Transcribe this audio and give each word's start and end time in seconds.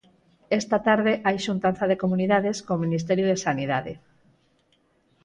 Esta 0.59 0.77
tarde 0.87 1.13
hai 1.25 1.37
xuntanza 1.45 1.85
de 1.87 1.99
comunidades 2.03 2.57
co 2.65 2.83
Ministerio 2.85 3.25
de 3.29 3.41
Sanidade. 3.45 3.93